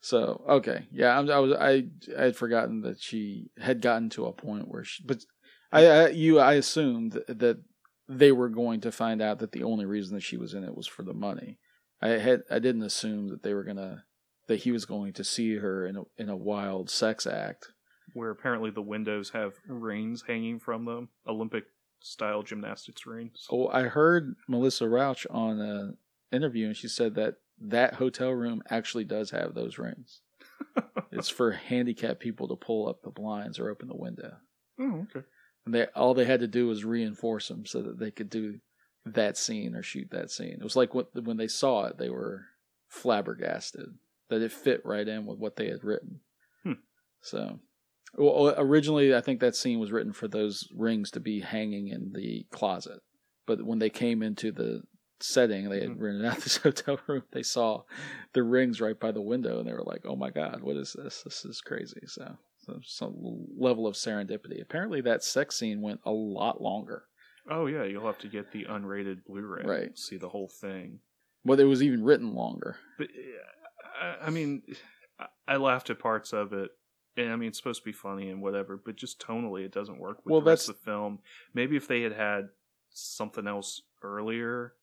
[0.00, 1.86] So okay, yeah, I, I was I
[2.18, 5.24] I had forgotten that she had gotten to a point where she, but
[5.70, 7.62] I, I you I assumed that
[8.08, 10.76] they were going to find out that the only reason that she was in it
[10.76, 11.58] was for the money.
[12.00, 14.04] I had I didn't assume that they were gonna
[14.48, 17.72] that he was going to see her in a in a wild sex act.
[18.12, 21.64] Where apparently the windows have rings hanging from them, Olympic
[22.00, 23.46] style gymnastics rings.
[23.50, 25.96] Oh, I heard Melissa Rauch on an
[26.30, 30.20] interview, and she said that that hotel room actually does have those rings.
[31.10, 34.36] it's for handicapped people to pull up the blinds or open the window.
[34.78, 35.26] Oh, okay.
[35.66, 38.60] And they all they had to do was reinforce them so that they could do
[39.04, 40.56] that scene or shoot that scene.
[40.58, 42.46] It was like what, when they saw it, they were
[42.88, 43.98] flabbergasted
[44.28, 46.20] that it fit right in with what they had written.
[46.64, 46.72] Hmm.
[47.20, 47.60] So,
[48.16, 52.12] well, originally, I think that scene was written for those rings to be hanging in
[52.12, 53.00] the closet.
[53.46, 54.82] But when they came into the
[55.20, 57.22] setting, they had rented out this hotel room.
[57.32, 57.82] They saw
[58.32, 60.94] the rings right by the window, and they were like, "Oh my god, what is
[60.98, 61.22] this?
[61.22, 62.36] This is crazy." So, so
[62.82, 63.14] some
[63.58, 64.60] level of serendipity.
[64.60, 67.04] Apparently, that sex scene went a lot longer.
[67.50, 69.62] Oh yeah, you'll have to get the unrated Blu-ray.
[69.64, 69.94] Right.
[69.94, 71.00] to See the whole thing.
[71.44, 72.76] Well, it was even written longer.
[72.98, 73.08] But
[74.20, 74.62] I, mean,
[75.46, 76.70] I, laughed at parts of it.
[77.16, 79.98] And I mean, it's supposed to be funny and whatever, but just tonally, it doesn't
[80.00, 81.20] work with Well, the that's- the film.
[81.54, 82.48] Maybe if they had had
[82.90, 84.74] something else earlier.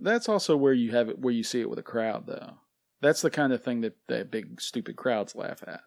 [0.00, 2.54] That's also where you have it, where you see it with a crowd, though.
[3.02, 5.80] That's the kind of thing that that big stupid crowds laugh at,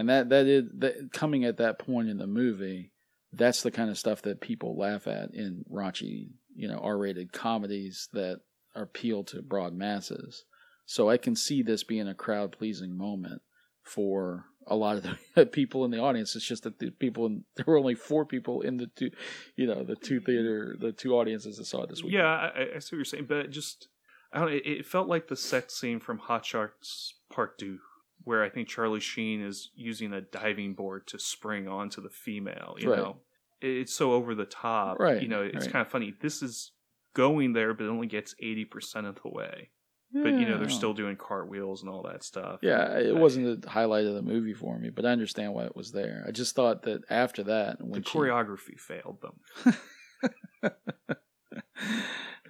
[0.00, 2.92] and that that is that coming at that point in the movie.
[3.32, 8.08] That's the kind of stuff that people laugh at in raunchy, you know, R-rated comedies
[8.12, 8.40] that
[8.74, 10.44] appeal to broad masses.
[10.86, 13.42] So I can see this being a crowd-pleasing moment
[13.84, 16.34] for a lot of the people in the audience.
[16.34, 19.10] It's just that the people in, there were only four people in the two,
[19.54, 22.14] you know, the two theater, the two audiences that saw it this week.
[22.14, 23.88] Yeah, I, I see what you're saying, but it just
[24.32, 24.48] I don't.
[24.48, 27.78] know, It, it felt like the sex scene from Hot Shots Part Two,
[28.24, 32.76] where I think Charlie Sheen is using a diving board to spring onto the female.
[32.78, 32.98] You Right.
[32.98, 33.16] know,
[33.60, 34.98] it's so over the top.
[34.98, 35.72] Right, You know, it's right.
[35.72, 36.14] kind of funny.
[36.20, 36.72] This is
[37.14, 39.70] going there, but it only gets eighty percent of the way.
[40.12, 42.58] But you know, they're still doing cartwheels and all that stuff.
[42.62, 45.66] Yeah, it I- wasn't the highlight of the movie for me, but I understand why
[45.66, 46.24] it was there.
[46.26, 49.76] I just thought that after that, The she, choreography failed them.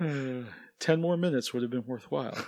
[0.79, 2.37] ten more minutes would have been worthwhile.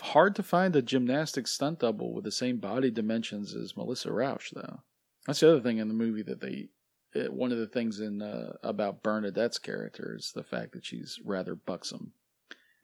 [0.00, 4.50] Hard to find a gymnastics stunt double with the same body dimensions as Melissa Rauch,
[4.54, 4.80] though.
[5.26, 6.68] That's the other thing in the movie that they.
[7.14, 11.18] eh, One of the things in uh, about Bernadette's character is the fact that she's
[11.24, 12.12] rather buxom,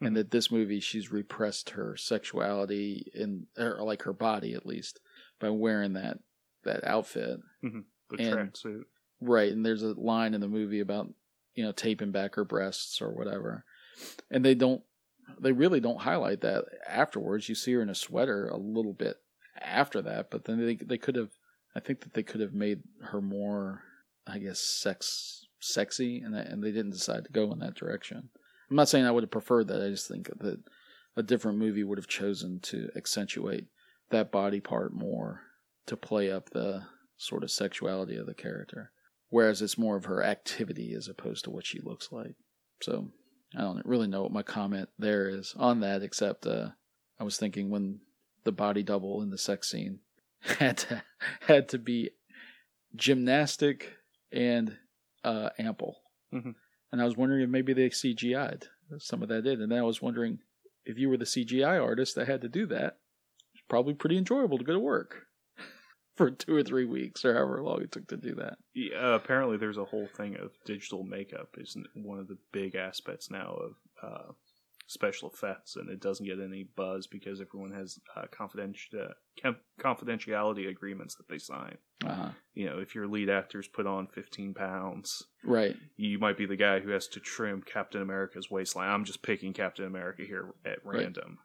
[0.01, 5.01] and that this movie she's repressed her sexuality in or like her body at least
[5.39, 6.19] by wearing that
[6.65, 7.41] that outfit.
[7.63, 7.85] Mhm.
[8.11, 8.85] The And- tracksuit.
[9.23, 11.13] Right, and there's a line in the movie about
[11.55, 13.67] you know taping back her breasts or whatever,
[14.31, 14.83] and they don't,
[15.39, 17.49] they really don't highlight that afterwards.
[17.49, 19.17] You see her in a sweater a little bit
[19.61, 21.31] after that, but then they they could have,
[21.75, 23.83] I think that they could have made her more,
[24.27, 28.31] I guess, sex sexy, and that, and they didn't decide to go in that direction.
[28.71, 29.85] I'm not saying I would have preferred that.
[29.85, 30.61] I just think that
[31.17, 33.67] a different movie would have chosen to accentuate
[34.11, 35.43] that body part more
[35.87, 36.85] to play up the
[37.17, 38.93] sort of sexuality of the character
[39.31, 42.35] whereas it's more of her activity as opposed to what she looks like.
[42.83, 43.11] So
[43.57, 46.69] I don't really know what my comment there is on that, except uh,
[47.19, 48.01] I was thinking when
[48.45, 50.01] the body double in the sex scene
[50.41, 51.03] had to
[51.41, 52.11] had to be
[52.95, 53.95] gymnastic
[54.33, 54.77] and
[55.25, 55.97] uh, ample,
[56.33, 56.55] Mhm.
[56.93, 59.83] and I was wondering if maybe they CGI'd some of that in, and then I
[59.83, 60.39] was wondering
[60.85, 62.99] if you were the CGI artist that had to do that,
[63.55, 65.27] it's probably pretty enjoyable to go to work
[66.21, 68.59] for two or three weeks or however long it took to do that.
[68.75, 73.31] Yeah, apparently there's a whole thing of digital makeup is one of the big aspects
[73.31, 74.33] now of uh,
[74.87, 79.11] special effects, and it doesn't get any buzz because everyone has uh, confidenti-
[79.45, 81.79] uh, confidentiality agreements that they sign.
[82.05, 82.31] Uh-huh.
[82.53, 85.75] You know, if your lead actors put on 15 pounds, Right.
[85.97, 88.91] you might be the guy who has to trim Captain America's waistline.
[88.91, 90.99] I'm just picking Captain America here at Right.
[91.05, 91.39] random.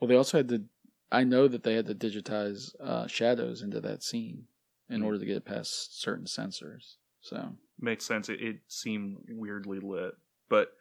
[0.00, 0.62] Well, they also had to.
[1.10, 4.44] I know that they had to digitize uh, shadows into that scene
[4.90, 5.04] in Mm.
[5.06, 6.96] order to get past certain censors.
[7.20, 8.28] So makes sense.
[8.28, 10.14] It, it seemed weirdly lit,
[10.48, 10.72] but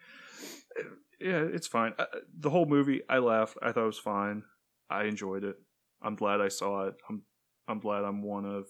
[0.79, 0.83] uh,
[1.19, 1.93] yeah, it's fine.
[1.97, 2.05] Uh,
[2.37, 3.57] the whole movie, I laughed.
[3.61, 4.43] I thought it was fine.
[4.89, 5.57] I enjoyed it.
[6.01, 6.95] I'm glad I saw it.
[7.09, 7.23] I'm
[7.67, 8.65] I'm glad I'm one of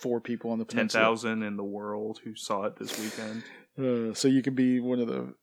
[0.00, 3.42] four people on the ten thousand in the world who saw it this weekend.
[3.78, 5.34] Uh, so you can be one of the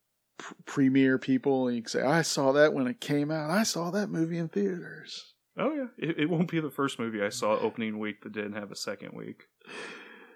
[0.41, 3.49] pr- premier people, and you can say, "I saw that when it came out.
[3.49, 7.21] I saw that movie in theaters." Oh yeah, it, it won't be the first movie
[7.21, 9.43] I saw opening week that didn't have a second week.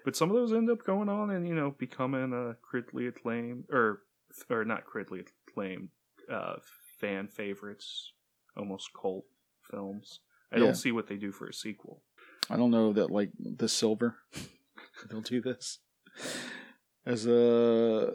[0.04, 3.64] But some of those end up going on and you know becoming a critically acclaimed
[3.70, 4.02] or
[4.50, 5.88] or not critically acclaimed
[6.30, 6.56] uh,
[7.00, 8.12] fan favorites,
[8.56, 9.24] almost cult
[9.70, 10.20] films.
[10.52, 10.64] I Yeah.
[10.66, 12.02] don't see what they do for a sequel.
[12.48, 14.16] I don't know that like the silver.
[15.10, 15.78] They'll do this
[17.04, 18.14] as a.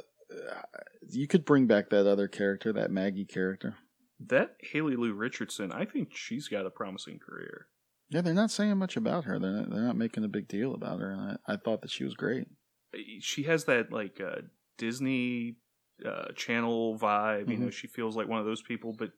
[1.09, 3.75] You could bring back that other character, that Maggie character.
[4.19, 7.67] That Haley Lu Richardson, I think she's got a promising career.
[8.09, 9.39] Yeah, they're not saying much about her.
[9.39, 11.91] They're not, they're not making a big deal about her, and I, I thought that
[11.91, 12.45] she was great.
[13.21, 14.41] She has that like uh,
[14.77, 15.55] Disney
[16.05, 17.49] uh, Channel vibe.
[17.49, 19.11] You know, she feels like one of those people, but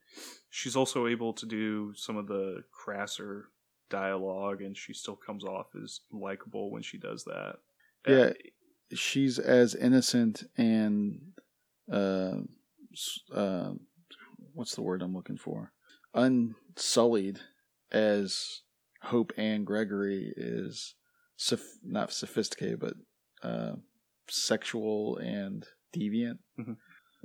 [0.51, 3.49] she's also able to do some of the crasser
[3.89, 7.55] dialogue, and she still comes off as likable when she does that.
[8.07, 8.33] Yeah,
[8.95, 11.19] she's as innocent and
[11.91, 12.35] uh,
[13.33, 13.71] uh,
[14.53, 15.71] what's the word I'm looking for?
[16.13, 17.39] Unsullied
[17.91, 18.61] as
[19.01, 20.95] Hope Ann Gregory is,
[21.83, 22.93] not sophisticated, but
[23.41, 23.73] uh,
[24.29, 26.39] sexual and deviant.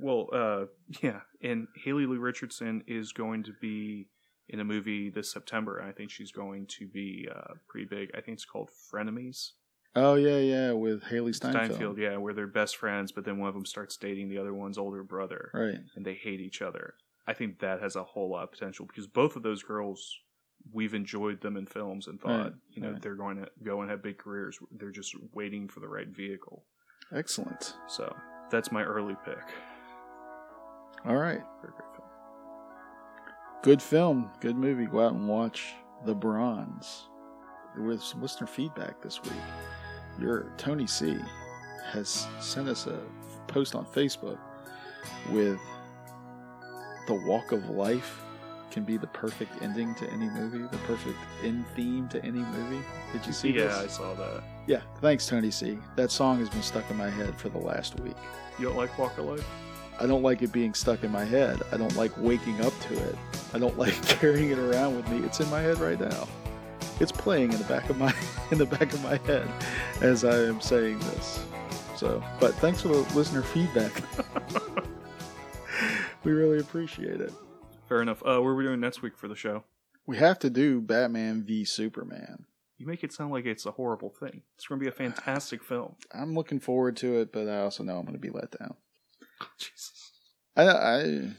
[0.00, 0.66] Well, uh,
[1.02, 4.06] yeah, and Haley Lu Richardson is going to be
[4.48, 5.82] in a movie this September.
[5.82, 8.10] I think she's going to be uh, pretty big.
[8.14, 9.50] I think it's called Frenemies.
[9.96, 11.70] Oh yeah, yeah, with Hailee Steinfeld.
[11.70, 14.54] Steinfeld, yeah, where they're best friends, but then one of them starts dating the other
[14.54, 15.78] one's older brother, Right.
[15.96, 16.94] And they hate each other.
[17.26, 20.14] I think that has a whole lot of potential because both of those girls,
[20.72, 23.02] we've enjoyed them in films and thought, Right, you know, right.
[23.02, 24.58] they're going to go and have big careers.
[24.70, 26.64] They're just waiting for the right vehicle.
[27.12, 27.74] Excellent.
[27.88, 28.14] So
[28.50, 29.38] that's my early pick.
[31.06, 31.40] All right.
[31.60, 32.08] for a great film.
[33.62, 34.86] Good film, good movie.
[34.86, 35.66] Go out and watch
[36.06, 37.08] The Bronze.
[37.76, 39.32] With some listener feedback this week,
[40.20, 41.16] your Tony C
[41.90, 43.00] has sent us a
[43.46, 44.38] post on Facebook
[45.30, 45.58] with
[47.06, 48.22] the walk of life
[48.70, 52.84] can be the perfect ending to any movie, the perfect end theme to any movie.
[53.12, 53.76] Did you see yeah, this?
[53.76, 54.42] I saw that.
[54.66, 55.78] Yeah, thanks, Tony C.
[55.96, 58.16] That song has been stuck in my head for the last week.
[58.58, 59.46] You don't like Walk of Life?
[60.00, 61.60] I don't like it being stuck in my head.
[61.72, 63.16] I don't like waking up to it.
[63.52, 65.24] I don't like carrying it around with me.
[65.26, 66.28] It's in my head right now.
[67.00, 68.14] It's playing in the back of my
[68.50, 69.48] in the back of my head
[70.00, 71.44] as I am saying this.
[71.96, 73.92] So, but thanks for the listener feedback.
[76.24, 77.32] we really appreciate it.
[77.88, 78.22] Fair enough.
[78.22, 79.64] Uh, what are we doing next week for the show?
[80.06, 82.46] We have to do Batman v Superman.
[82.76, 84.42] You make it sound like it's a horrible thing.
[84.54, 85.96] It's going to be a fantastic film.
[86.12, 88.74] I'm looking forward to it, but I also know I'm going to be let down.
[89.58, 90.12] Jesus.
[90.56, 91.30] I, I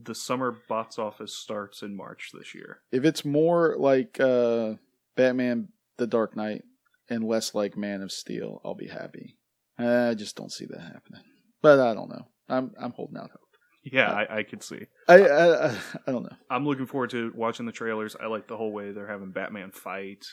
[0.00, 2.80] The summer box office starts in March this year.
[2.92, 4.74] if it's more like uh,
[5.16, 6.62] Batman: The Dark Knight
[7.10, 9.36] and less like Man of Steel, I'll be happy.
[9.78, 11.22] I just don't see that happening.
[11.62, 12.26] But I don't know.
[12.48, 13.40] I'm I'm holding out hope.
[13.84, 14.86] Yeah, I, I could see.
[15.08, 16.36] I, I I I don't know.
[16.50, 18.16] I'm looking forward to watching the trailers.
[18.20, 20.26] I like the whole way they're having Batman fight.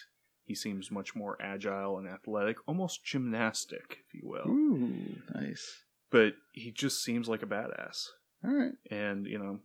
[0.43, 4.47] He seems much more agile and athletic, almost gymnastic, if you will.
[4.47, 4.95] Ooh,
[5.34, 5.78] nice.
[6.11, 8.05] But he just seems like a badass.
[8.44, 8.74] All right.
[8.92, 9.60] And, you know,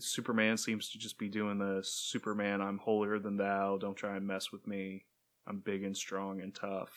[0.00, 4.26] Superman seems to just be doing the Superman, I'm holier than thou, don't try and
[4.26, 5.04] mess with me.
[5.46, 6.90] I'm big and strong and tough.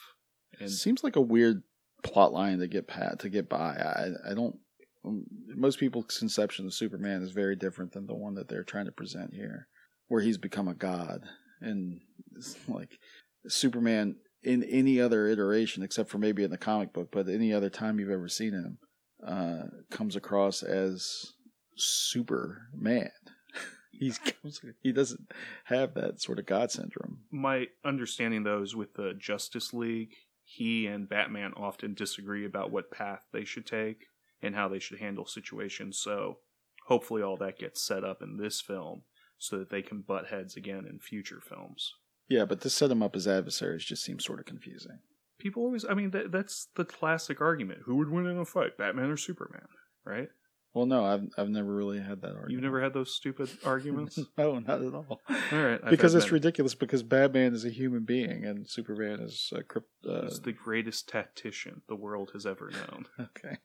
[0.59, 1.63] And Seems like a weird
[2.03, 3.75] plot line to get pat to get by.
[3.77, 4.57] I I don't.
[5.05, 5.23] um,
[5.55, 8.91] Most people's conception of Superman is very different than the one that they're trying to
[8.91, 9.67] present here,
[10.09, 11.21] where he's become a god,
[11.61, 12.01] and
[12.35, 12.99] it's like
[13.47, 17.69] Superman in any other iteration, except for maybe in the comic book, but any other
[17.69, 18.79] time you've ever seen him,
[19.25, 21.33] uh, comes across as
[21.75, 23.11] Superman.
[23.91, 24.19] He's
[24.81, 25.31] he doesn't
[25.65, 27.19] have that sort of god syndrome.
[27.31, 30.13] my understanding, though, is with the Justice League,
[30.43, 34.07] he and Batman often disagree about what path they should take
[34.41, 35.97] and how they should handle situations.
[35.97, 36.39] So
[36.87, 39.03] hopefully, all that gets set up in this film
[39.37, 41.93] so that they can butt heads again in future films.
[42.27, 44.99] Yeah, but to set him up as adversaries just seems sort of confusing.
[45.41, 47.79] People always, I mean, that, that's the classic argument.
[47.85, 49.65] Who would win in a fight, Batman or Superman?
[50.05, 50.29] Right?
[50.75, 52.51] Well, no, I've I've never really had that argument.
[52.51, 54.19] You've never had those stupid arguments?
[54.37, 55.19] no, not at all.
[55.27, 55.79] All right.
[55.89, 56.33] Because it's many.
[56.35, 56.75] ridiculous.
[56.75, 59.89] Because Batman is a human being and Superman is a crypt.
[60.07, 63.07] Uh, He's the greatest tactician the world has ever known.
[63.19, 63.57] okay.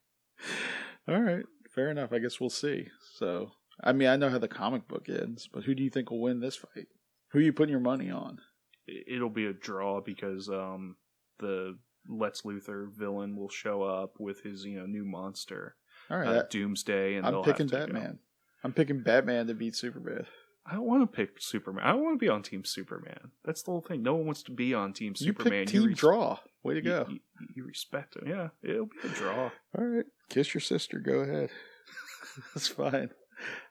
[1.07, 2.13] All right, fair enough.
[2.13, 2.89] I guess we'll see.
[3.17, 3.53] So,
[3.85, 6.23] I mean, I know how the comic book ends, but who do you think will
[6.23, 6.89] win this fight?
[7.33, 8.39] Who are you putting your money on?
[8.87, 10.97] it'll be a draw because um,
[11.39, 11.79] the
[12.09, 15.77] Lex Luthor villain will show up with his you know new monster,
[16.11, 17.93] All right, uh, that- Doomsday, and I'm they'll picking have to go.
[17.93, 18.19] Batman.
[18.65, 20.27] I'm picking Batman to beat Superman.
[20.69, 21.85] I don't want to pick Superman.
[21.85, 23.31] I don't want to be on Team Superman.
[23.45, 24.03] That's the whole thing.
[24.03, 25.67] No one wants to be on Team You Superman.
[25.67, 26.39] pick Team res- Draw.
[26.65, 27.07] Way to you- go.
[27.09, 27.19] You,
[27.55, 28.27] you respect him.
[28.27, 29.51] Yeah, it'll be a draw.
[29.79, 30.99] All right, kiss your sister.
[30.99, 31.51] Go ahead.
[32.55, 33.11] That's fine.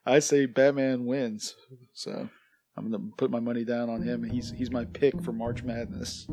[0.06, 1.56] I say Batman wins.
[1.94, 2.30] So
[2.78, 4.24] I'm gonna put my money down on him.
[4.24, 6.28] He's he's my pick for March Madness.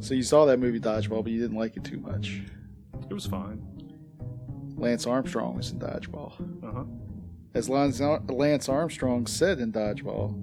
[0.00, 2.42] So you saw that movie Dodgeball, but you didn't like it too much.
[3.10, 3.62] It was fine.
[4.76, 6.32] Lance Armstrong was in Dodgeball.
[6.64, 6.84] Uh huh.
[7.54, 10.36] As Lance Lance Armstrong said in Dodgeball,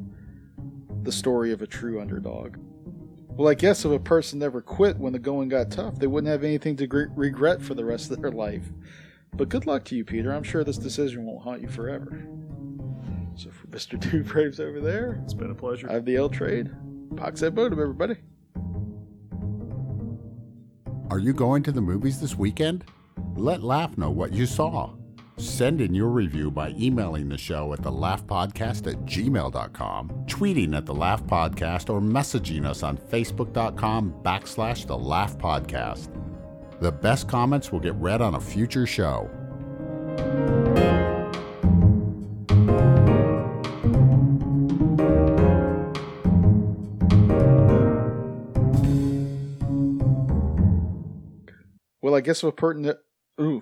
[1.04, 2.58] the story of a true underdog.
[3.30, 6.32] Well, I guess if a person never quit when the going got tough, they wouldn't
[6.32, 8.64] have anything to gre- regret for the rest of their life.
[9.34, 10.32] But good luck to you, Peter.
[10.34, 12.26] I'm sure this decision won't haunt you forever.
[13.36, 14.00] So for Mr.
[14.02, 15.90] Two Braves over there, It's been a pleasure.
[15.90, 16.72] I have the L trade.
[17.18, 18.16] Pox at Bodum, everybody.
[21.12, 22.86] Are you going to the movies this weekend?
[23.36, 24.94] Let Laugh know what you saw.
[25.38, 30.94] Send in your review by emailing the show at thelaughpodcast at gmail.com, tweeting at the
[30.94, 36.10] Laugh Podcast, or messaging us on facebook.com backslash the Laugh Podcast.
[36.80, 39.30] The best comments will get read on a future show.
[52.16, 52.94] I guess a person.
[53.42, 53.62] Ooh,